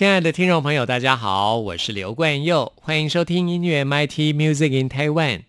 [0.00, 5.40] 亲爱的听众朋友，大家好，我是刘冠佑，欢迎收听音乐 MIT Music in Taiwan。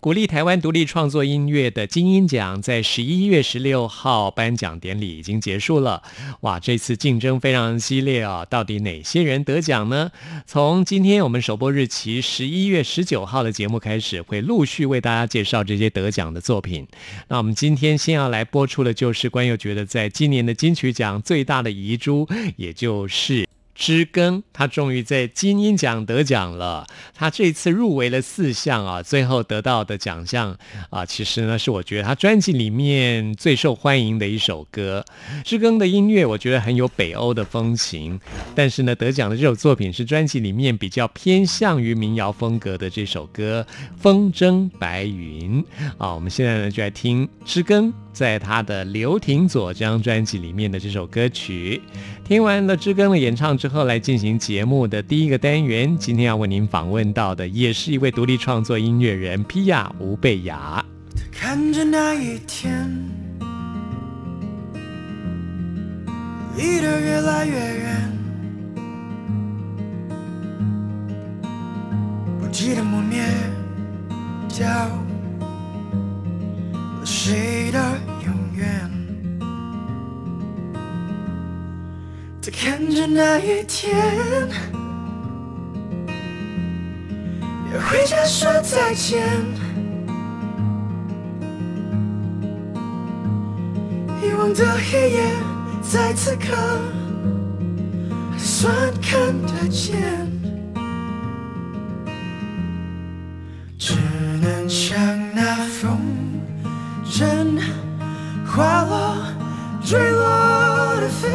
[0.00, 6.02] 鼓励台湾独立创作音乐的金音奖在十一月十六号颁奖典礼已经结束了。
[6.40, 8.46] 哇，这次竞争非常激烈啊！
[8.46, 10.10] 到底哪些人得奖呢？
[10.46, 16.86] 从今天我们首播日期十一月十九号的节目开始，会陆续为大家介绍这些得奖的作品。
[17.28, 23.46] 那我们今天先要来播出的就是关佑觉得在今年的金曲奖最大的遗珠，也就是。
[23.80, 26.86] 知更，他终于在金鹰奖得奖了。
[27.14, 30.54] 他这次入围了四项啊，最后得到的奖项
[30.90, 35.02] 啊，其实呢是我觉得他专辑里面最受欢迎的一首歌。
[35.42, 38.20] 知更的音乐我觉得很有北欧的风情，
[38.54, 43.66] 但是呢得奖的这首作品是专辑里面比较偏向于民谣风格的这首歌
[43.98, 45.64] 《风筝白云》
[45.96, 46.14] 啊。
[46.14, 51.80] 我们现在呢就来听知更在他的《刘廷佐》这张专辑里面的这首歌曲。
[52.30, 55.98] 听完了知更的演唱之后，来进行节目的第一个单元。
[55.98, 60.84] 今天要为您访问到的，也是一位独立创作音乐人皮亚吴贝雅。
[61.32, 62.88] 看着那一天，
[66.56, 68.12] 离得越来越远，
[72.52, 73.24] 记得磨灭
[74.56, 75.04] 掉了
[77.04, 77.80] 谁的。
[82.42, 83.94] 在看着那一天，
[87.70, 89.28] 要回家说再见，
[94.22, 95.32] 遗忘的黑夜
[95.82, 96.56] 在此刻
[98.32, 100.00] 还算看得见，
[103.76, 103.96] 只
[104.40, 104.98] 能像
[105.34, 105.98] 那风
[107.04, 107.60] 筝
[108.46, 109.14] 滑落
[109.82, 110.20] 坠落
[111.00, 111.28] 的飞。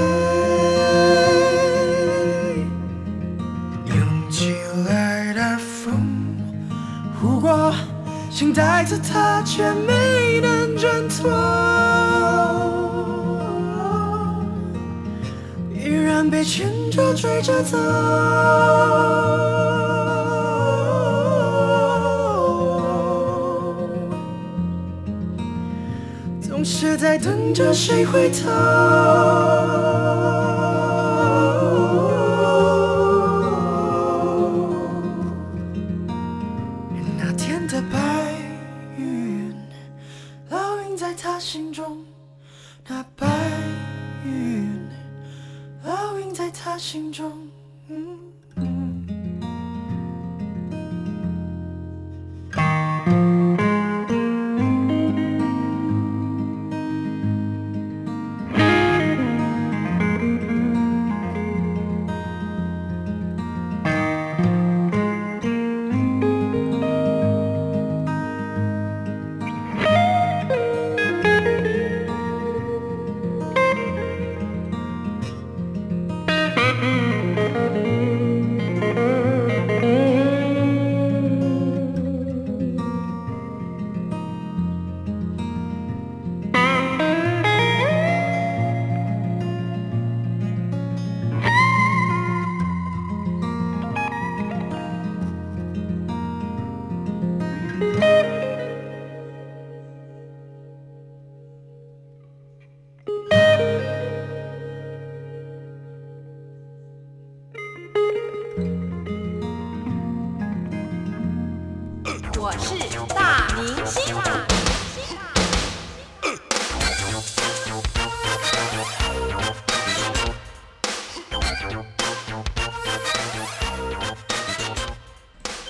[3.85, 4.55] 涌起
[4.87, 5.93] 来的风，
[7.19, 7.73] 呼过
[8.29, 11.29] 想带着它，却没能挣脱，
[15.73, 17.77] 依然被牵着追着走。
[26.95, 28.49] 在等着谁回头。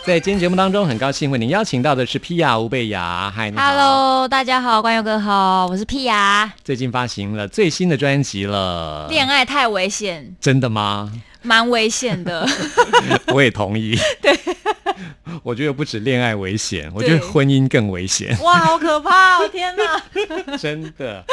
[0.05, 3.33] 在今天节目当中，很高兴为您邀请到的是皮亚吴贝雅。
[3.35, 6.53] 嗨，Hello，大家好，关友哥好，我是皮亚。
[6.63, 11.11] 最近发行了最新的专辑了，恋爱太危险，真的吗？
[11.41, 12.47] 蛮危险的。
[13.33, 13.97] 我也同意。
[14.21, 14.37] 对，
[15.43, 18.37] 我觉得不止恋爱危险，我觉得婚姻更危险。
[18.41, 19.47] 哇，好可怕哦！
[19.47, 20.03] 天哪，
[20.57, 21.23] 真的。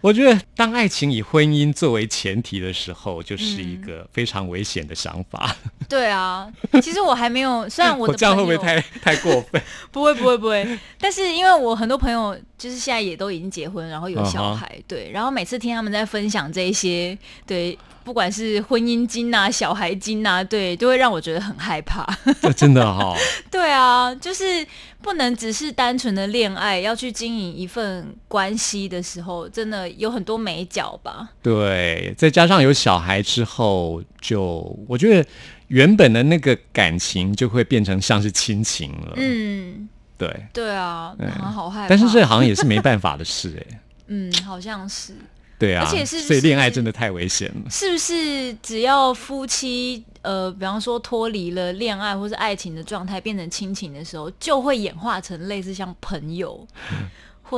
[0.00, 5.56] 我觉得，当爱情以婚姻作为前提的时候，就是一个非常危险的想法。
[5.88, 6.48] 对啊，
[6.80, 9.60] 其实我还没有， 虽然我的这样会不会太太过分？
[9.90, 10.78] 不会，不会，不会。
[11.00, 17.76] 但是因为我很多朋友就是现在也都已经结婚，然后有小孩，对，然后每次听他们在分享这些，对。
[18.08, 22.06] 不管是婚姻经啊、小孩经啊，对，都会让我觉得很害怕。
[22.56, 23.14] 真的哈。
[23.52, 24.66] 对啊，就是
[25.02, 31.28] 不能只是单纯的恋爱，要去经营一份关系的时候，真的有很多美角吧。
[31.42, 35.28] 对，再加上有小孩之后，就我觉得
[35.66, 39.12] 原本的那个感情就会变成像是亲情了。
[39.16, 40.46] 嗯，对。
[40.54, 41.14] 对啊，
[41.54, 41.88] 好害怕。
[41.88, 43.80] 但是这好像也是没办法的事哎。
[44.08, 45.12] 嗯，好像是。
[45.58, 47.70] 对啊，而且是所以恋爱真的太危险了。
[47.70, 56.66] 是不是只要夫妻呃，比方说脱离了恋爱或是爱情的状态，变成亲情的时候，就会演化成类似像朋友？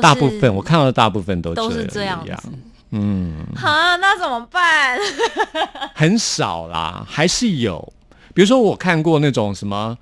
[0.00, 2.48] 大部分我看到的大部分都都是这样子。
[2.92, 3.68] 嗯，好，
[3.98, 4.98] 那怎么办？
[5.94, 7.92] 很少啦，还是有。
[8.32, 9.98] 比如说我看过那种什么。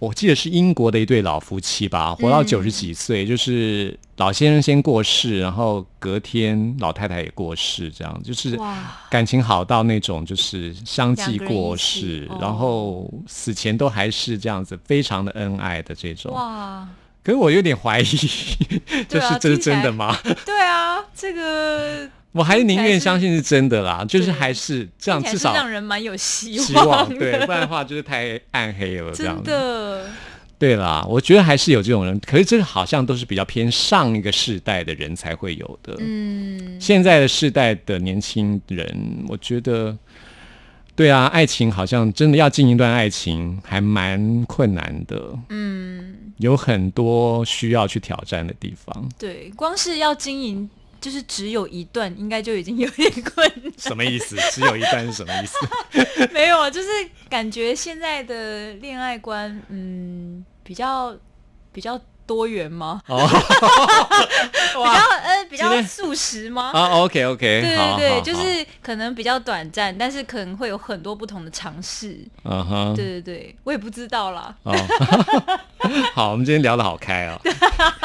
[0.00, 8.58] 我记得是英国的一对老夫妻吧，活到九十几岁，就是老先生先过世，然后隔天老太太也过世，这样就是
[9.10, 16.32] 感情好到那种就是相继过世，然后死前都还是这样子，非常的恩爱的这种。
[16.32, 16.88] 哇！
[17.22, 18.04] 可是我有点怀疑，
[19.06, 20.16] 就是这是真的吗？
[20.46, 22.10] 对啊，这个。
[22.32, 27.08] 我还是宁愿相信是真的啦，就是还是这样，至少让人蛮有希望。
[27.18, 29.10] 对，不然的话就是太暗黑了。
[29.12, 30.08] 这样的，
[30.56, 35.96] 对啦，我觉得还是有这种人，可是这个好像都是比较偏上一个世代的人才会有的。
[35.98, 39.98] 嗯，现在的世代的年轻人，我觉得，
[40.94, 45.20] 对啊，爱情好像真的要进一段爱情还蛮困难的。
[45.48, 49.08] 嗯，有很多需要去挑战的地方。
[49.18, 50.70] 对，光是要经营。
[51.00, 53.72] 就是只有一段，应该就已经有点困难。
[53.78, 54.36] 什么意思？
[54.52, 55.56] 只有一段是什么意思？
[56.32, 56.88] 没有啊，就是
[57.28, 61.16] 感觉现在的恋爱观，嗯，比较
[61.72, 62.00] 比较。
[62.30, 63.02] 多元吗？
[63.08, 66.70] 哦， 比较呃比较素食吗？
[66.72, 72.16] 啊，OK OK，对对对，就是可能比较短暂，但是可能会有很多不同的尝试。
[72.44, 74.54] 嗯哼，对对对，我也不知道啦。
[76.14, 77.40] 好，我们今天聊的好开哦。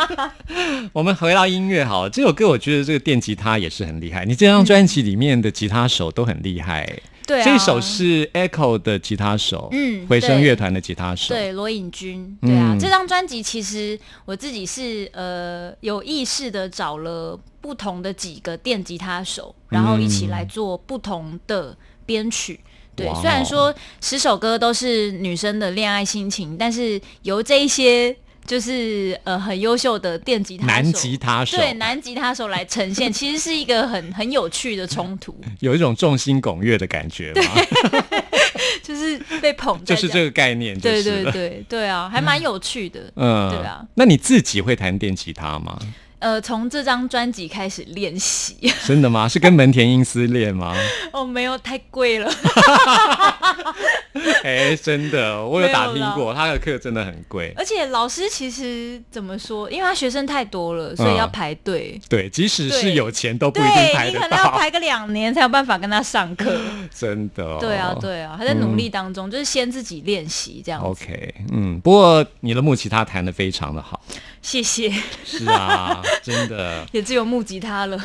[0.91, 4.25] 我们回到音乐，好，这首歌我觉得这个电吉他也是很厉害。
[4.25, 6.99] 你这张专辑里面的吉他手都很厉害。
[7.25, 21.75] 对，这首是 Echo 的吉他手，嗯，回声乐团的吉他手，对，罗颖君，对啊，这张专辑其实我自己是呃有意识的找了不同的几个电吉他手，然后一起来做不同的
[22.05, 22.59] 编曲。
[22.95, 28.15] 对，虽然说十首歌都是女生的恋爱心情，但是由这一些。
[28.45, 37.43] 就是呃很优秀的电吉他男吉他手，对男吉他手来呈现， 其实是一个很很有趣的冲突，有一种众星拱月的感觉吗？
[38.83, 43.83] 就是被捧，就是这个概念，对对对对啊，还蛮有趣的，嗯，对啊。
[43.95, 45.79] 那你自己会弹电吉他吗？
[46.19, 48.55] 呃，从这张专辑开始练习，
[48.87, 49.27] 真的吗？
[49.27, 50.75] 是跟门田英司练吗？
[51.11, 52.31] 哦，没有，太贵了。
[54.43, 57.53] 哎，真的，我有打听过，他的课真的很贵。
[57.57, 59.69] 而且老师其实怎么说？
[59.69, 61.99] 因为他学生太多了，所以要排队。
[62.07, 64.17] 对，即使是有钱都不一定排得到。
[64.17, 66.59] 你可能要排个两年才有办法跟他上课。
[66.93, 67.57] 真的。
[67.59, 70.81] 对啊，对啊，还在努力当中，就是先自己练习这样。
[70.81, 74.01] OK，嗯，不过你的木吉他弹的非常的好。
[74.45, 74.93] 谢谢。
[75.25, 77.99] 是啊，真的 也只有木吉他了，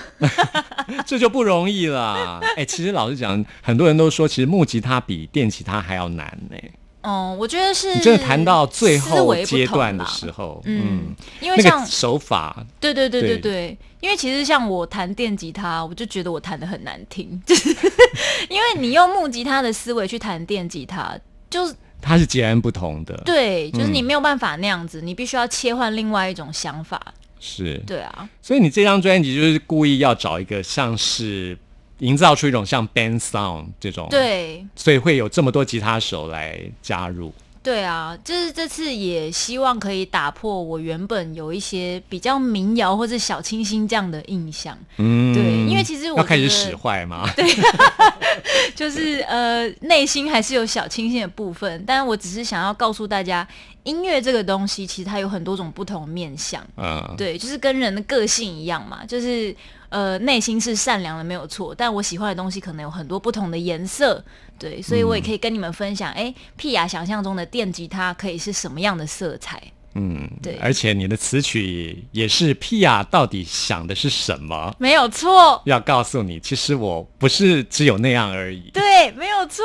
[1.05, 2.41] 这就不容易了。
[2.57, 6.57] 哎，其实老实讲，很多人都说，其实木吉他比电吉他还要难呢。
[7.03, 7.95] 哦，我觉得是。
[7.95, 17.69] 你真的弹到最后阶段的时候，嗯，因为像手法，对对对对对，因为其实像我弹电吉他，我就觉得我弹的很难听，就是
[18.49, 21.15] 因为你用木吉他的思维去弹电吉他，
[21.51, 21.75] 就是。
[22.01, 27.01] 它是截然不同的，对，就是你没有办法那样子，你必须要切换另外一种想法。
[27.39, 28.29] 是，对啊。
[28.43, 31.57] 所以你这张专辑就是故意要找一个像是
[31.99, 37.33] 营造出一种像 band sound 这种，对，所以会有这么多吉他手来加入。
[37.63, 44.77] 对啊，就是这次也希望可以打破我原本有一些比较民谣或者小清新这样的印象。
[44.97, 47.29] 嗯，对，因其实我要开始使坏吗？
[48.75, 53.47] 就是呃，内心还是有小清新的部分，但我只是想要告诉大家，
[53.83, 59.55] 音乐这个东西其实它有很多种不同面相，嗯，对，就是跟人的个性一样嘛，就是
[59.91, 64.25] 呃，内心是善良的没有错，但我喜欢的东西可能有很多不同的颜色，
[64.59, 69.61] 对，所以我也可以跟你们分享，哎、屁雅想象中的电吉他可以是什么样的色彩？
[69.95, 74.75] 嗯，对而且你的词曲也是 Pia 到底想的是什么？
[74.79, 78.71] 没有错，要告诉你，其实我不是只有那样而已。
[78.73, 79.65] 对，没有错。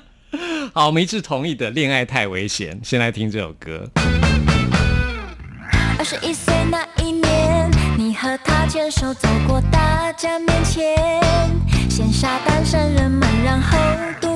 [0.74, 2.78] 好，我们一致同意的，恋爱太危险。
[2.84, 3.88] 先来听这首歌。
[5.98, 10.94] 二十一岁那一年，你和他牵手走过大家面前，
[11.88, 13.78] 羡煞单身人们，然后
[14.20, 14.35] 度过了热恋。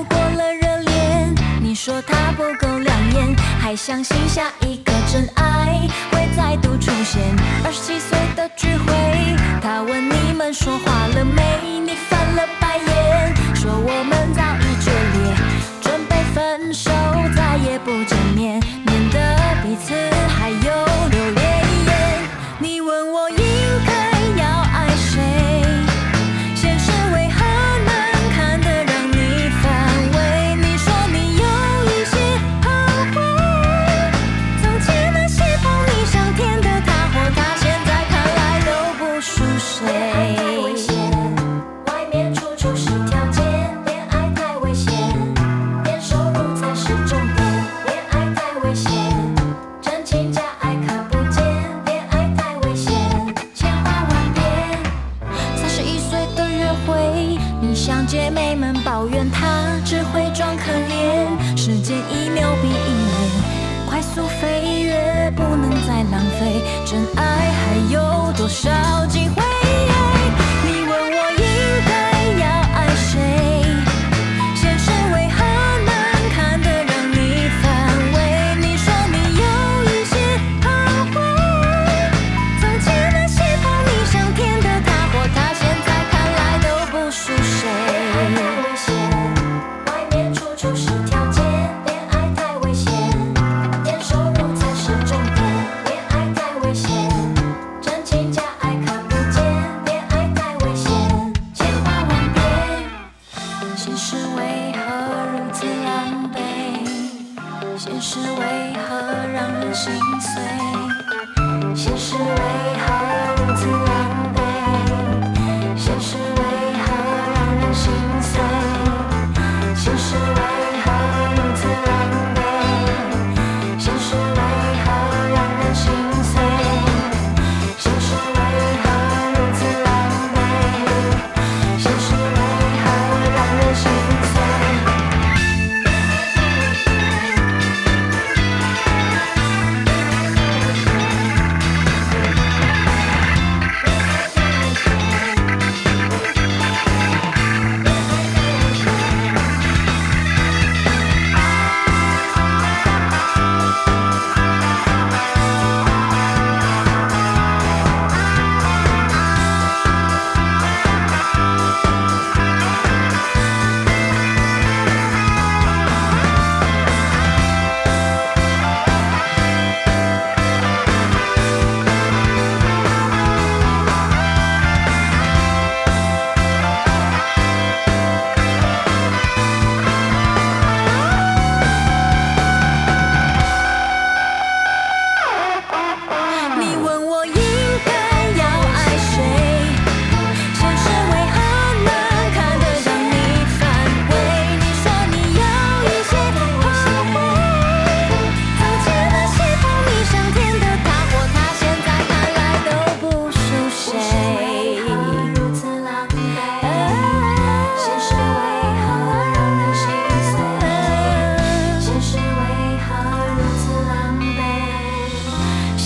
[1.83, 7.19] 说他不够亮眼，还相信下一个真爱会再度出现。
[7.65, 8.93] 二十七岁的聚会，
[9.63, 11.41] 他问你们说话了没？
[11.83, 14.40] 你翻了白眼，说我们在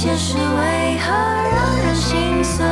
[0.05, 2.63] 现实为何让人心碎？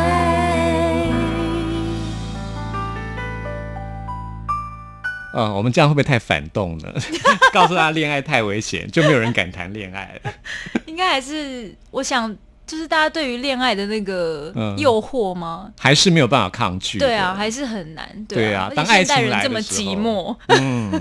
[5.36, 6.94] 嗯，我们这样会不会太反动了？
[7.52, 10.32] 告诉大家恋爱太危险，就没有人敢谈恋爱了。
[10.86, 12.38] 应该还是我想，
[12.74, 15.72] 就就是大家对于恋爱的那个嗯诱惑吗？
[15.80, 16.98] 还是没有办法抗拒。
[16.98, 18.25] 对啊，，还是很难。
[18.27, 20.36] 对啊当爱情现代人这么寂寞。
[20.48, 20.92] 嗯，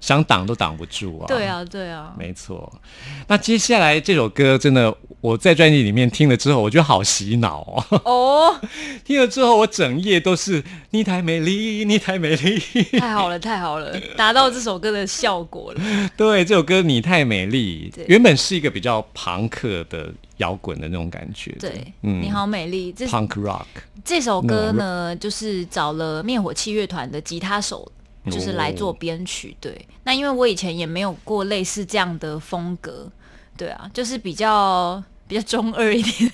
[0.00, 1.26] 想挡都挡不住啊。
[1.28, 1.44] 对。
[1.44, 2.14] 啊，对啊。
[2.18, 2.72] 没错，
[3.26, 7.60] 那接下来这首歌真的，我在专辑里面听了之后，我觉得好洗脑
[7.90, 8.00] 哦。
[8.04, 8.60] 哦，
[9.04, 12.58] 听了之后，我整夜都是你太美丽，你太美丽。
[12.98, 15.80] 太好了，太好了，达到这首歌的效果了。
[16.16, 21.68] 对，这首歌你太美丽，原本是一个比较朋克的摇滚的那种感觉的。
[21.68, 22.92] 对，嗯你好美丽。
[22.92, 23.66] 这，punk rock。
[24.04, 27.90] 这首歌呢，就是找了灭火器乐团的吉他手，
[28.30, 29.56] 就是来做编曲。
[29.60, 33.10] 对，那因为我以前也没有过类似这样的风格，
[33.56, 36.30] 对啊，就是比较比较中二一点，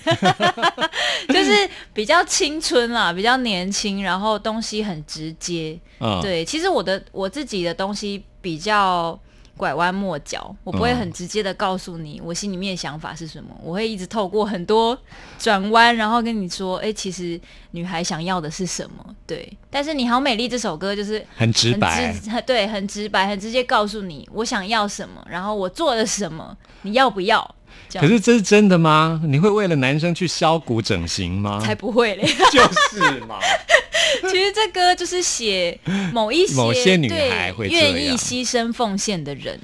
[1.29, 5.77] 就是比较青春啦，比较年轻，然后东西很直接。
[5.99, 9.19] 嗯，对，其实我的我自己的东西比较
[9.57, 14.97] 拐弯抹角，我不会嗯很直接的告诉你我心里面的想法是什么，我会一直透过很多
[15.39, 17.39] 转弯，然后跟你说，哎、其实
[17.71, 19.15] 女孩想要的是什么？
[19.25, 22.11] 对，但是《你好美丽》这首歌就是很直白。
[22.11, 27.55] 很直对，很直白，很直接告诉你我想要什么，然后我做了什么，你要不要？
[27.93, 29.21] 可是这是真的吗？
[29.25, 31.61] 你会为了男生去削骨整形吗？
[31.63, 32.25] 才不会嘞。
[32.51, 33.39] 就是嘛。
[34.31, 35.77] 其实这歌就是写
[36.13, 39.59] 某一些 某些女对孩会愿意牺牲奉献的人。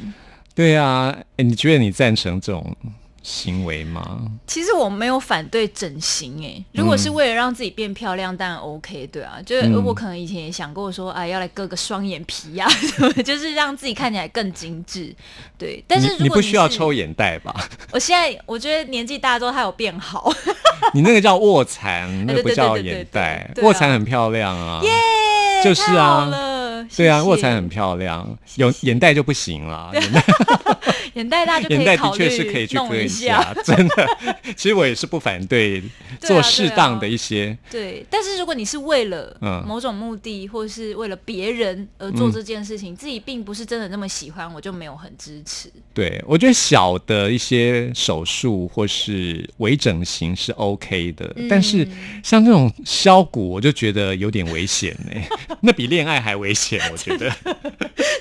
[0.54, 2.76] 对啊，诶你觉得你赞成这种
[3.24, 4.20] 行为吗？
[4.48, 9.38] 其实我没有反对整形诶、如果是为了让自己变漂亮，当然 OK，对啊。
[9.46, 15.14] 就是嗯我可能以前也想过说，哎，要来割个双眼皮呀、什么，就是让自己看起来更精致。
[15.58, 17.54] 对，但是如果你你不需要抽，眼袋吧？
[17.92, 20.32] 我现在我觉得年纪大之后，它有变好。
[20.94, 23.50] 你那个叫卧蚕，那个不叫眼袋。
[23.62, 24.82] 卧蚕很漂亮啊。
[24.84, 24.90] 耶，
[25.64, 26.26] 就是啊
[26.82, 29.92] 了，对啊，卧蚕很漂亮，有眼袋就不行了。
[29.94, 30.24] 眼袋。
[31.14, 34.18] 眼袋， 大就可 眼袋的确是可以去割一下， 真的。
[34.56, 35.84] 其实我也是不反对
[36.22, 39.62] 做适当的一些，对，但是如果你是为了嗯。
[39.68, 45.72] 某种目的，或是为了别人而做这件事情，自己并不是真的那么喜欢，我就没有很支持。
[45.94, 51.48] 对我觉得小的一些手术或是微整形是 OK 的，嗯。
[51.50, 51.86] 但是
[52.24, 55.22] 像这种削骨，我就觉得有点危险呢、
[55.62, 57.32] 那比恋爱还危险， 我觉得。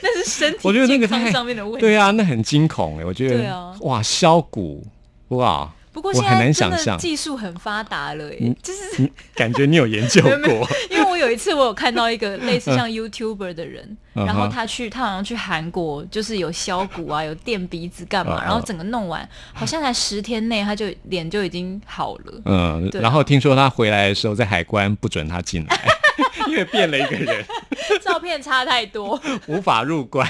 [0.02, 1.80] 那是身体我觉得那个健康太上面的问题。
[1.80, 3.37] 对啊，那很惊恐哎、我觉得。
[3.37, 4.85] 对啊哇，削骨，
[5.28, 10.66] 哇，不过现在很难真的想象技术很发达了耶，就是感觉你有研究过？
[10.90, 22.42] 因为我有一次我有看到一个类似像 YouTuber 的人，嗯然后他去他好像去韩国，就是有削骨啊，有垫鼻子干嘛，然后整个弄完，好像才十天内他就脸就已经好了。
[22.45, 25.89] 嗯，然后听说他回来的时候，在海关不准他进来，
[26.50, 27.45] 因为变了一个人，
[28.02, 30.28] 照片差太多，无法入关。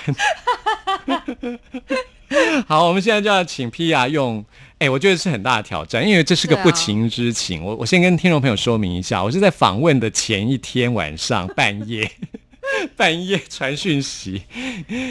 [2.66, 4.44] 好，我们现在就要请 Pia 用，
[4.78, 7.64] 哎、我觉得是很大的挑战，因为这是个不情之请。
[7.64, 12.10] 我我先跟听众朋友说明一下，我是在访问的前一天晚上半夜。
[12.96, 14.42] 半夜传讯息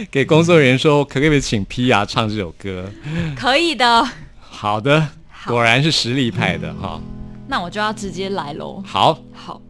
[0.09, 2.89] 给工作人员说，可不可以请 Pia 唱这首歌？
[3.35, 4.07] 可以的。
[4.39, 7.01] 好的，好果然是实力派的哈。
[7.49, 8.81] 那我就要直接来喽。
[8.85, 9.61] 好，好。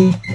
[0.00, 0.29] 我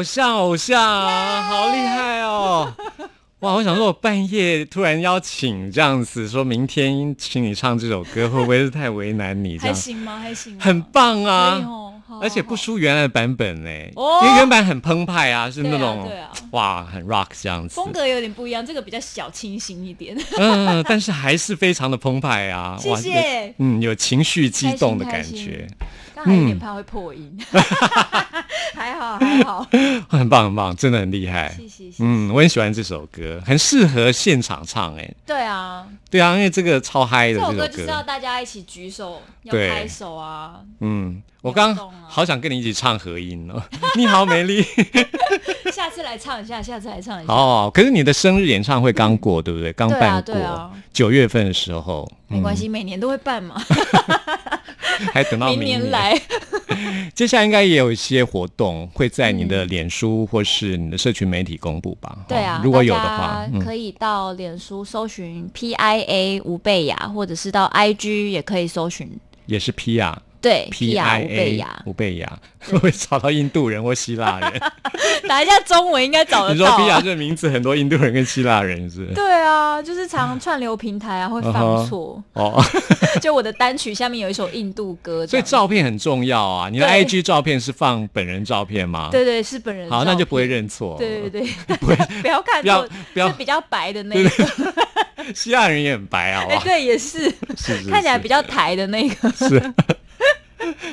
[0.00, 2.72] 偶像偶像，好厉害哦！
[3.40, 9.58] 哇，我想说，我半夜突然邀请这样子，说明天请你唱这首歌，会不会是太为难你？
[9.58, 10.18] 这样还行吗？
[10.18, 11.62] 还行吗，很棒啊！
[11.66, 20.16] 哦好而且不好输原来的版本嘞，哦因为原版很澎湃啊，是那种、对啊哇很 rock 这样子，风格有点不一样，这个比较小清新一点。
[20.38, 25.68] 嗯，但是还是非常的澎湃啊， 谢哇谢有嗯，有情绪激动的感觉，
[26.24, 27.38] 刚才有点怕会破音，
[28.74, 29.66] 还 好还好，
[30.08, 31.48] 很棒很棒，真的很厉害。
[31.56, 32.04] 谢谢谢谢。
[32.04, 40.60] 嗯，我很喜欢这首歌，很适合现场唱哎、对啊，对啊，因为这个超嗨的这首歌就是要大家一起举手，要拍手啊。
[40.80, 41.74] 嗯，我刚
[42.08, 43.62] 好想跟你一起唱合音哦。
[43.96, 44.64] 你好，美丽。
[45.72, 47.32] 下次来唱一下，下次来唱一下。
[47.32, 49.72] 哦，可是你的生日演唱会刚过，对不对？
[49.72, 53.54] 刚办过对啊，九、月份的时候，没关系，每年都会办嘛。
[55.12, 56.20] 还等到明年年来，
[57.14, 62.18] 接下来应该也有一些活动会在你的脸书或是你的社群媒体公布吧？
[62.28, 69.10] 对啊哦，如果有的话可以到脸书搜寻 P I A 吴贝雅，或者是到 I G 也可以搜寻
[69.46, 72.38] 也是 P 雅对 P P I R 吴贝 A 雅，吴贝雅，
[72.80, 74.60] 会找到印度人或希腊人？
[75.28, 79.06] 打一下中文应该找得到你说到 P 啊、R 这个名字，很多印度人跟希腊人是？
[79.14, 81.52] 对啊，就是常串流平台啊会犯
[81.86, 82.64] 错，哦，
[83.20, 86.70] 就我的单曲下面有一首印度歌所以，照片很重要啊。
[86.70, 89.10] 你的 IG 照片是放本人照片吗？
[89.12, 90.50] 对对是本人，好，那就不会。
[90.50, 90.96] 认错。
[90.98, 91.76] 对对对，
[92.22, 94.30] 不要看不要，不要比较白的那个，
[95.34, 96.44] 希腊人也很白啊？
[96.62, 99.74] 对，也是 是是看起来比较台的那个，是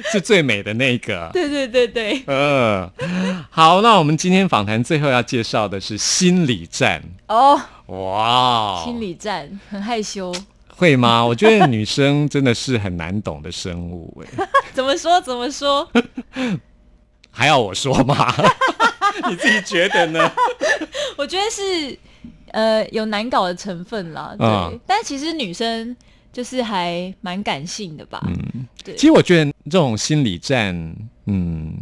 [0.11, 1.29] 是最美的那个。
[1.33, 2.91] 对对对对，呃，
[3.49, 7.01] 好，那我们今天访谈最后要介绍的是心理战。
[7.27, 10.33] 哦，哇，心理战很害羞，
[10.69, 11.25] 会吗？
[11.25, 15.89] 我觉得女生真的是很难懂的生物，哎，怎么说怎么说？
[17.29, 18.33] 还要我说吗？
[19.29, 20.31] 你自己觉得呢？
[21.17, 21.97] 我觉得是
[22.51, 25.95] 呃有难搞的成分啦，对，嗯但其实女生
[26.31, 28.67] 就是还蛮感性的吧，嗯。
[28.83, 28.95] 对。
[28.95, 30.73] 其实我觉得这种心理战，
[31.25, 31.73] 嗯，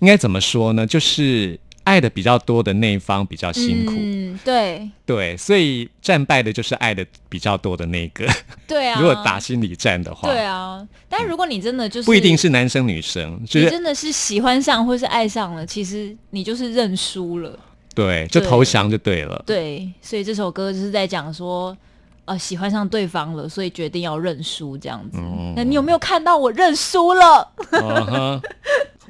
[0.00, 0.86] 应该怎么说呢？
[0.86, 4.88] 就是爱的比较多的那一方比较辛苦，嗯，对。
[5.04, 8.26] 对，所以战败的就是爱的比较多的那个。
[8.66, 17.58] 对啊， 如果打心理战的话，对啊，但如果你真的就是不一定是男生女生，就是你真的是喜欢上或是爱上了，其实你就是认输了。
[17.94, 19.42] 对，就投降就对了。
[19.46, 21.76] 对，所以这首歌就是在讲说，
[22.24, 25.18] 呃，喜欢上对方了，所以决定要认输这样子。
[25.18, 27.52] 嗯那你有没有看到我认输了？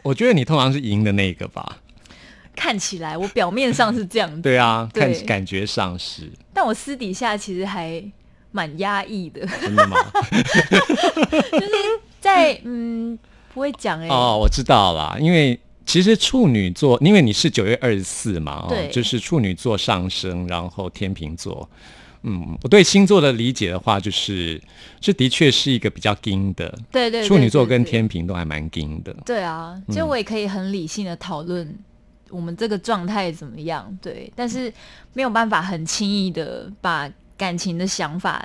[0.03, 1.79] 我觉得你通常是赢的那个吧？
[2.57, 8.01] 看起来我表面上是这样子，对啊，看对感觉上是但我私底下其实还
[8.53, 9.97] 蛮压抑的，真的吗？
[12.21, 13.19] 在嗯
[13.53, 21.69] 不会讲哎、哦，我知道啦，因为其实处女座，因为你是九月二十四嘛，哦，就是处女座上升，然后天秤座。
[22.27, 24.59] 嗯，我对星座的理解的话，就是
[24.99, 29.15] 这的确是一个比较硬的，对对对处女座跟天平都还蛮硬的。
[29.27, 29.95] 对啊，嗯。
[29.95, 31.79] 就我也可以很理性的讨论
[32.31, 34.73] 我们这个状态怎么样，对，但是
[35.13, 38.43] 没有办法很轻易的把感情的想法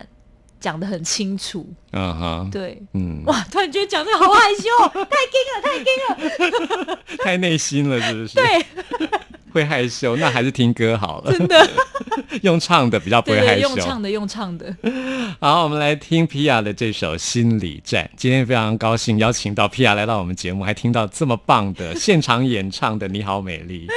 [0.59, 2.81] 讲的很清楚，嗯哼，对。
[2.93, 3.45] 嗯，哇！
[3.51, 4.69] 突然觉得讲这个好害羞，
[5.05, 6.99] 太硬了，太硬了。
[7.23, 8.35] 太内心了，是不是？
[8.35, 8.65] 对，
[9.53, 11.31] 会害羞，那还是听歌好了。
[11.31, 11.69] 真的，
[12.43, 13.61] 用唱的比较不会害羞。
[13.61, 14.75] 用唱的，用唱的。
[15.39, 18.03] 好，我们来听皮亚的这首《心理战》。
[18.17, 23.87] 今天非常高兴邀请到皮亚来到我们节目，还听到这么棒的现场演唱的《你好美丽》，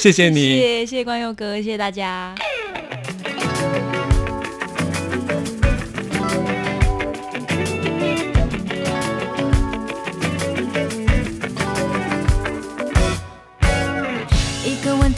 [0.00, 0.56] 谢谢你。
[0.56, 2.34] 谢谢谢谢关佑哥，谢谢大家。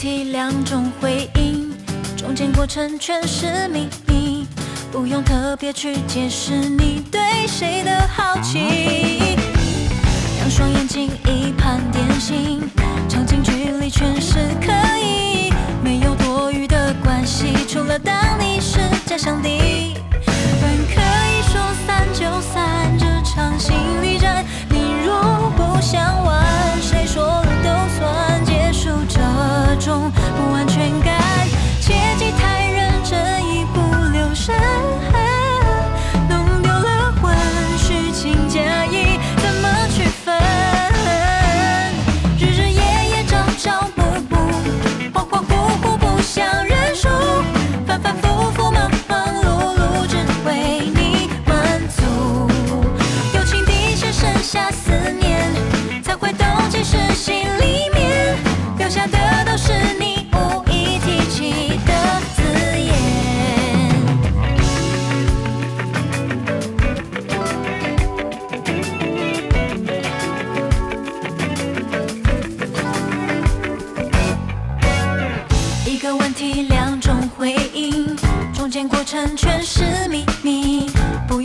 [0.01, 1.71] 体，两种回应，
[2.17, 4.47] 中间过程全是秘密，
[4.91, 9.37] 不用特别去解释你对谁的好奇。
[10.39, 12.63] 两双眼睛，一盘点心，
[13.11, 15.53] 长近距离全是可以，
[15.85, 19.99] 没有多余的关系，除了当你是假想敌。
[20.25, 26.43] 本可以说散就散这场心理战，你若不想玩，
[26.81, 28.43] 谁说了都算
[29.13, 29.19] 这
[29.81, 31.13] 种不安全感。
[31.81, 33.81] 切记太认真，一不
[34.13, 34.55] 留神，
[36.29, 37.35] 弄丢了魂，
[37.77, 40.33] 虚情假意怎么区分？
[42.39, 44.37] 日日夜夜朝朝暮暮，
[45.13, 45.51] 恍恍惚
[45.83, 47.09] 惚不想认输，
[47.85, 48.70] 反反复复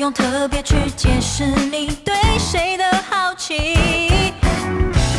[0.06, 3.56] 用特别去解释你对谁的好奇。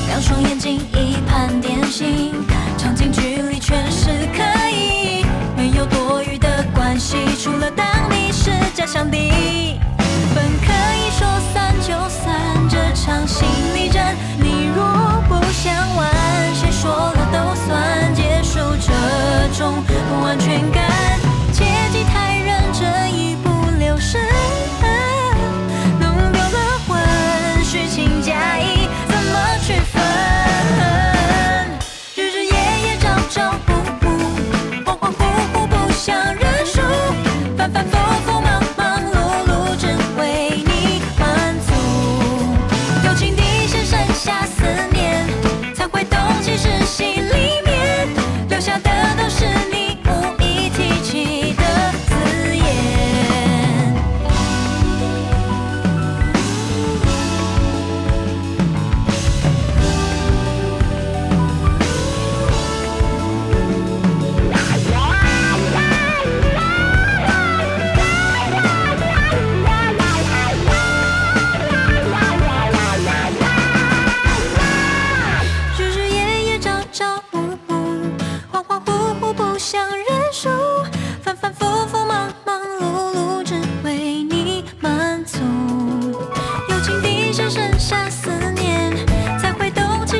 [0.06, 2.32] 两双眼睛一盘点心，
[2.78, 9.80] 场景距离全是可以，没有多余的关系，除了当你是假想敌。
[10.32, 13.44] 本可以说散就散这场心
[13.74, 14.84] 理战，你若
[15.28, 16.08] 不想玩，
[16.54, 20.85] 谁说了都算结束这种不安全感。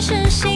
[0.09, 0.56] 懂其实心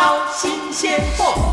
[0.00, 1.49] 烧新鲜货。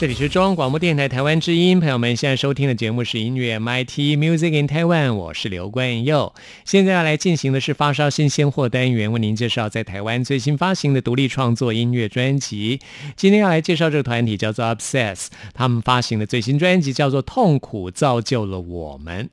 [0.00, 6.32] 这里是中央广播电台台湾之音，朋友们现在收听的节目是音乐 MIT Music in Taiwan，我是刘冠佑。
[6.64, 12.80] 现在要来进行的是发烧新鲜货单元，为您介绍在台湾最新发行的独立创作音乐专辑。
[13.14, 19.26] 今天要来介绍这个团体叫做 Obsess，他们发行的最新专辑叫做《痛苦造就了我们》。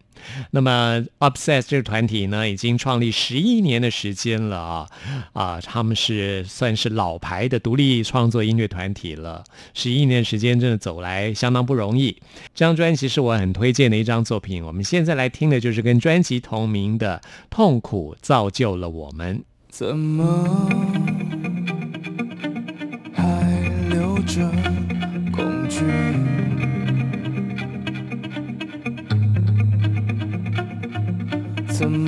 [0.52, 4.88] 那么 Obsess 这个团体呢，已经创立十一年的时间了啊
[5.34, 9.44] 啊，他们是算是老牌的独立创作音乐团体了。
[9.74, 12.12] 十一年时间真的走来相当不容易。
[12.54, 14.64] 这张专辑是我很推荐的一张作品。
[14.64, 19.40] 我们现在来听的就是跟专辑同名的《痛苦造就了我们》。
[19.70, 20.70] 怎么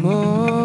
[0.01, 0.58] 么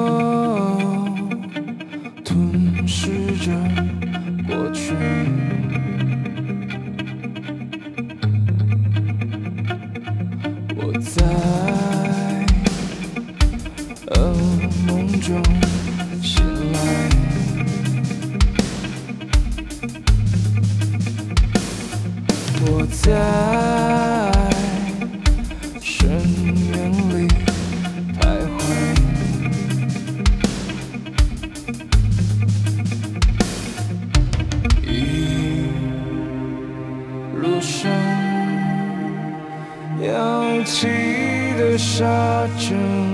[42.46, 43.13] fortune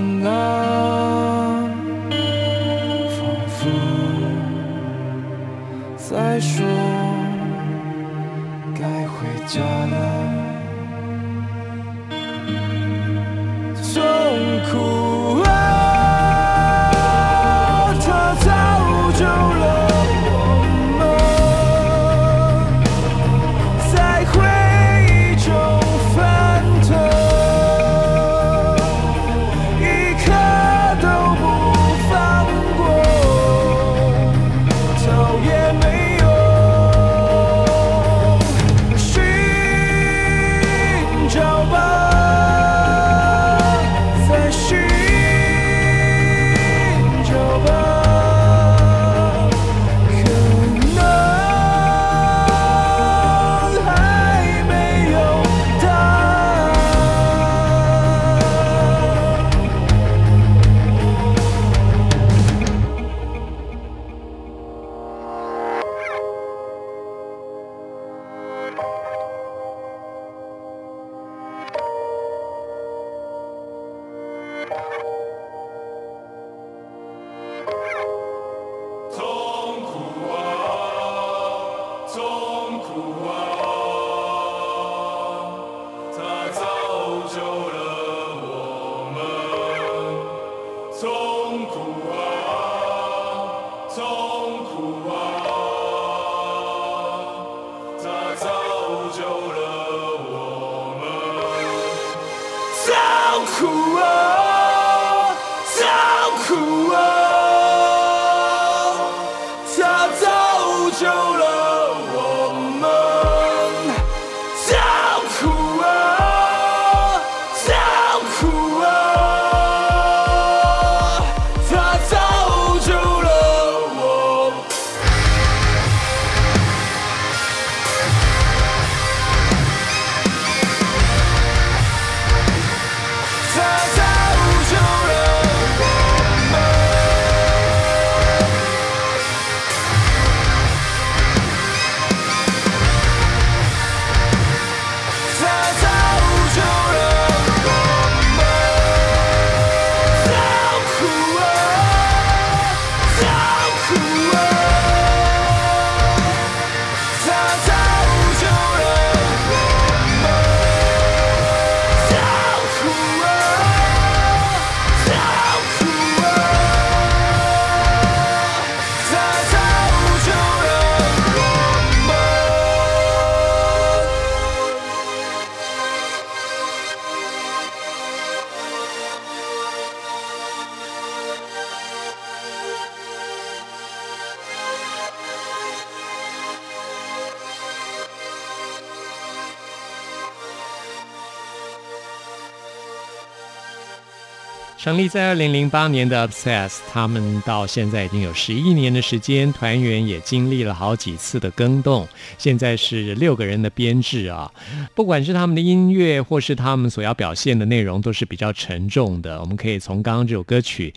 [194.91, 204.51] 成立在二零零八年的 Obsess，他们到现在已经有十一年的时间，团员也经历了好几次的更动，现在是六个人的编制啊。
[204.93, 209.41] 不管是他们的音乐，或是他们所要表现的内容，都是比较沉重的。
[209.41, 210.93] 我们可以从刚刚这首歌曲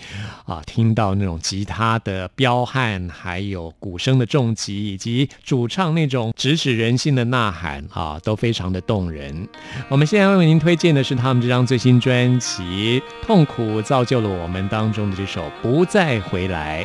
[0.48, 9.48] 啊，听到那种吉他的彪悍，还有鼓声的重击，以及主唱那种直指人心的呐喊啊，都非常的动人。
[9.88, 13.82] 我们现在为您推荐的是他们这张最新专辑《痛苦》。
[13.84, 16.84] 造就了我们当中的这首《不再回来》。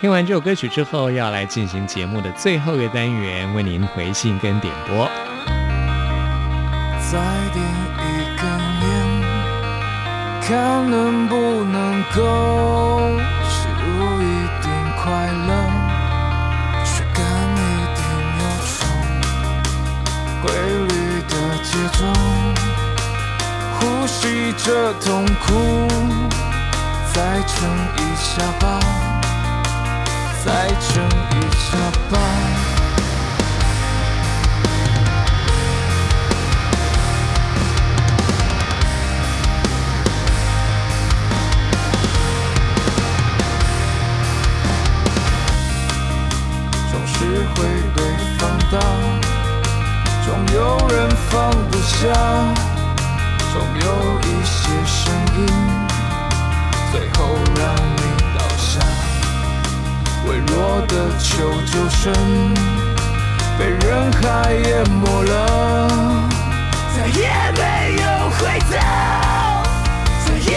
[0.00, 5.08] 听完这首歌曲之后，要来进行节目的最后一个单元，为您回信跟点播。
[7.10, 7.18] 再
[7.52, 8.02] 点一
[8.36, 8.44] 根
[8.82, 8.84] 烟，
[10.42, 13.08] 看能不能够
[13.48, 13.84] 吸入
[14.20, 14.24] 一
[14.60, 14.66] 点
[15.00, 15.04] 快
[15.46, 15.50] 乐，
[16.84, 17.58] 驱赶一
[17.94, 18.02] 点
[18.40, 18.78] 忧愁，
[20.42, 20.46] 规
[20.88, 22.00] 律的节奏，
[24.04, 25.88] 呼吸着痛苦。
[27.14, 28.78] 再撑一下吧，
[30.44, 31.78] 再撑一下
[32.10, 32.18] 吧。
[46.92, 47.24] 总是
[47.54, 48.02] 会被
[48.36, 48.78] 放大，
[50.26, 52.12] 总有人放不下，
[53.54, 53.86] 总有
[54.18, 54.52] 一些
[54.84, 55.40] 声音。
[56.90, 57.16] 最后
[57.56, 58.02] 让你
[58.36, 58.80] 倒下，
[60.26, 60.52] 微弱
[60.88, 61.30] 的求
[61.64, 62.02] 救声
[63.56, 64.22] 被人海
[64.54, 65.32] 淹没了，
[66.96, 67.62] 再也没
[68.02, 68.72] 有回头，
[70.26, 70.52] 再也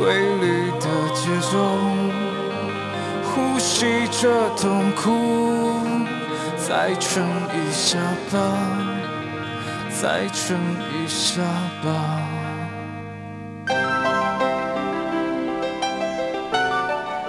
[0.00, 1.58] 规律的节奏，
[3.22, 5.10] 呼吸着痛苦。
[6.56, 7.22] 再撑
[7.52, 7.98] 一下
[8.32, 8.38] 吧，
[9.90, 11.42] 再撑一下
[11.84, 12.26] 吧。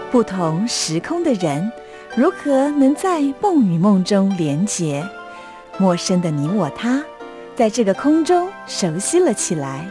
[0.10, 1.70] 不同时空的人，
[2.16, 5.06] 如何能在梦与梦中连结？
[5.78, 7.04] 陌生的你我他，
[7.54, 9.86] 在这个空中熟悉了起来。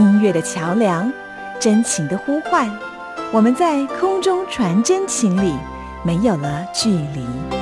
[0.00, 1.12] 音乐的桥梁，
[1.60, 2.70] 真情的呼唤，
[3.30, 5.54] 我们在空中传真情里，
[6.02, 7.59] 没有了距离。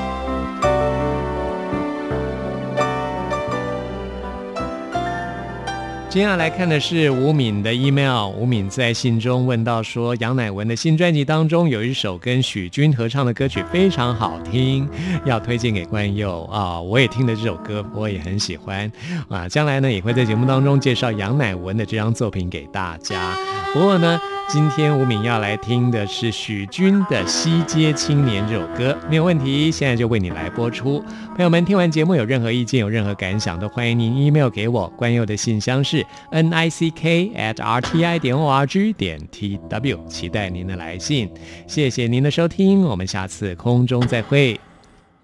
[6.19, 8.27] 接下来看的是吴敏的 email。
[8.31, 14.89] 吴敏在信中问到说，杨乃文的新专辑当中有一首跟许君合唱的歌曲非常好听，
[15.25, 16.81] 要推荐给冠佑啊！
[16.81, 18.91] 我也听了这首歌，我也很喜欢
[19.29, 19.49] 啊！
[19.49, 23.37] 将来呢也会在节目当中介绍杨乃文的这张作品给大家。
[23.73, 24.21] 不过呢。
[24.51, 31.05] 今天吴敏要来听的是许君的《西街青年》这首歌，没有问题，现在就为你来播出。
[31.37, 34.89] 朋友们，听完节目有任何意见、有任何感想，都欢迎您 email 给我。
[34.97, 41.31] 关佑的信箱是 n i c k at r t i 点 o r g 点 t w，期待您的来信。
[41.67, 44.59] 谢谢您的收听，我们下次空中再会。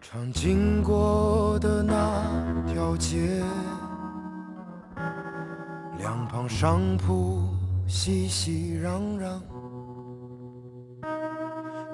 [0.03, 3.17] 常经过的那条街，
[5.99, 7.54] 两旁商铺。
[7.87, 9.41] 熙熙攘攘，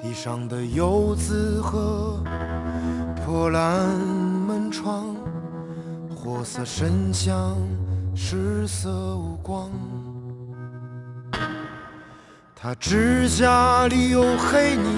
[0.01, 2.23] 地上的油渍和
[3.17, 5.17] 破烂门窗，
[6.15, 7.57] 货色深香，
[8.15, 9.69] 失色无光。
[12.55, 14.97] 他指甲里有黑泥，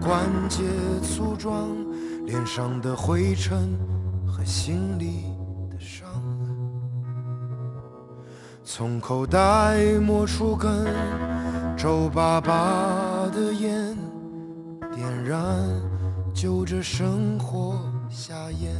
[0.00, 0.62] 关节
[1.02, 1.70] 粗壮，
[2.26, 3.78] 脸上的灰尘
[4.26, 5.31] 和行李。
[8.64, 10.86] 从口袋摸出根
[11.76, 12.54] 皱巴巴
[13.34, 13.96] 的烟，
[14.94, 15.42] 点燃，
[16.32, 17.76] 就着生活
[18.08, 18.72] 下咽。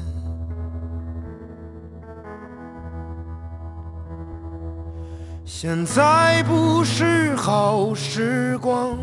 [5.45, 8.97] 现在不是好时光，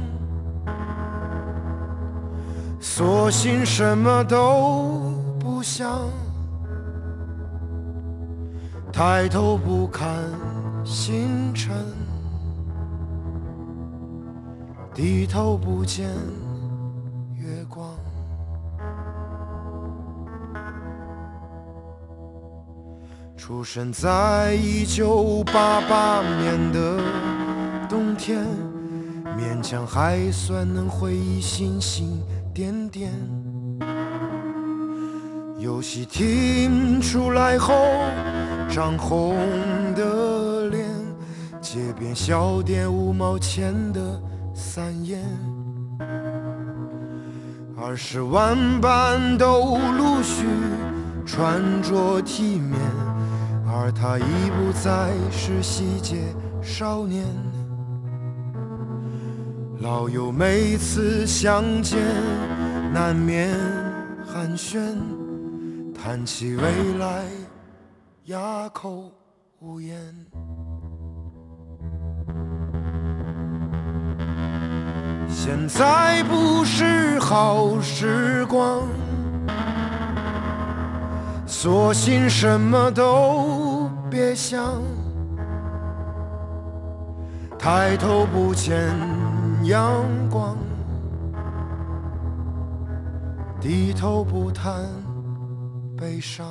[2.79, 5.99] 索性什么都不想，
[8.93, 10.07] 抬头不看。
[10.91, 11.71] 星辰，
[14.91, 16.09] 低头不见
[17.35, 17.87] 月光。
[23.37, 26.99] 出生在一九八八年的
[27.87, 28.43] 冬天，
[29.37, 32.19] 勉强还算能回忆星星
[32.51, 33.11] 点点。
[35.59, 37.75] 游戏厅出来后，
[38.67, 39.37] 涨红。
[41.71, 44.19] 街边小店五毛钱的
[44.55, 45.23] 散烟，
[47.77, 50.47] 二十万般都陆续
[51.27, 52.79] 穿着体面，
[53.67, 57.23] 而他已不再是西街少年。
[59.79, 61.99] 老友每次相见，
[62.91, 63.55] 难免
[64.25, 64.97] 寒暄，
[65.93, 67.25] 谈起未来，
[68.25, 69.11] 哑口
[69.59, 69.95] 无言。
[75.31, 78.81] 现在不是好时光，
[81.45, 84.81] 索性什么都别想，
[87.57, 88.89] 抬头不见
[89.63, 90.57] 阳光，
[93.61, 94.85] 低头不谈
[95.95, 96.45] 悲伤。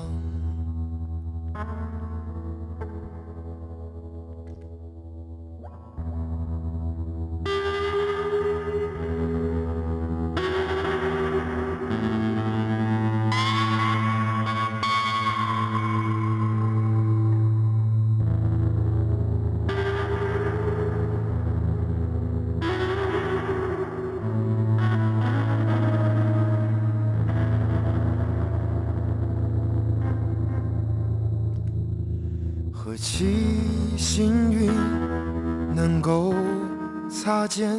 [37.59, 37.77] 间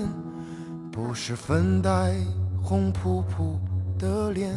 [0.91, 2.13] 不是粉黛
[2.61, 3.57] 红扑扑
[3.97, 4.53] 的脸，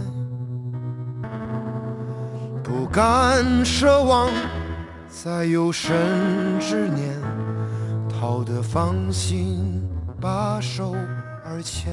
[2.61, 4.29] 不敢奢望
[5.09, 5.95] 再有生
[6.59, 7.16] 之年，
[8.09, 9.89] 逃得放心
[10.20, 10.93] 把手
[11.45, 11.93] 而牵。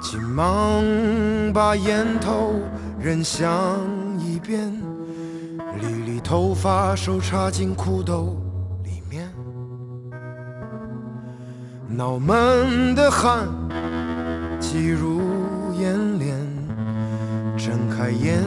[0.00, 0.82] 急忙
[1.54, 2.54] 把烟头
[2.98, 3.78] 扔向
[4.18, 4.91] 一边。
[6.32, 8.40] 头发，手插进裤兜
[8.84, 9.30] 里面。
[11.86, 13.46] 脑门的汗
[14.58, 15.20] 挤入
[15.78, 16.34] 眼帘，
[17.54, 18.42] 睁开眼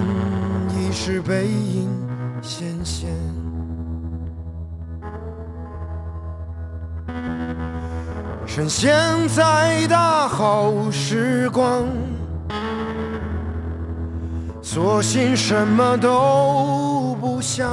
[0.69, 1.87] 已是背影
[2.41, 3.11] 显现。
[8.47, 8.95] 趁现
[9.27, 11.85] 在大好时光，
[14.63, 16.94] 索性什么都
[17.35, 17.69] 不想。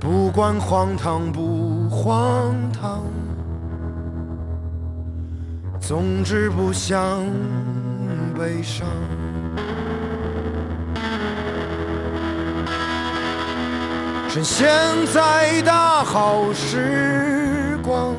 [0.00, 3.04] 不管荒唐不荒唐，
[5.78, 7.00] 总之不想
[8.36, 8.88] 悲伤。
[14.28, 14.66] 趁现
[15.12, 18.16] 在大好时光，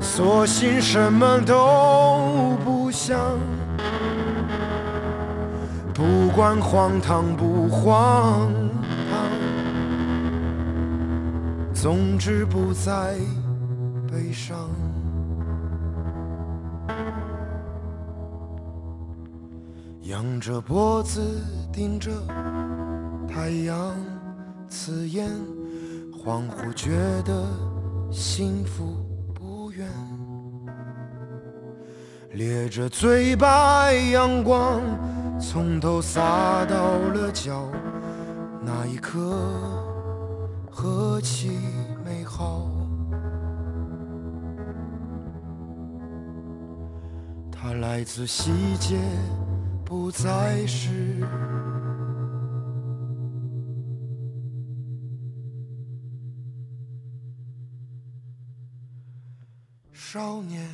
[0.00, 3.16] 索性什么都不想。
[6.02, 8.50] 不管荒唐不荒
[9.08, 9.30] 唐。
[11.72, 13.14] 总之不再
[14.10, 14.68] 悲伤，
[20.00, 21.20] 仰着脖子
[21.72, 22.10] 盯着
[23.28, 23.94] 太阳
[24.68, 25.30] 刺眼，
[26.12, 26.90] 恍惚觉
[27.24, 27.46] 得
[28.10, 29.86] 幸福不远，
[32.32, 34.80] 咧着嘴巴阳光
[35.42, 37.68] 从头洒到了脚，
[38.64, 39.18] 那一刻。
[40.70, 41.58] 何其
[42.02, 42.70] 美好！
[47.50, 48.98] 它来自细节，
[49.84, 51.20] 不再是
[59.92, 60.66] 少年。